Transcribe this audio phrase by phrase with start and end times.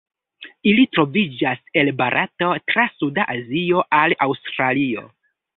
[0.71, 5.09] Ili troviĝas el Barato tra suda Azio al Aŭstralio.